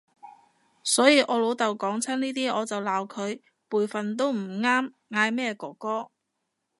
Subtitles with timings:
[0.81, 6.09] 所以我老豆講親呢啲我就鬧佢，輩份都唔啱嗌咩哥哥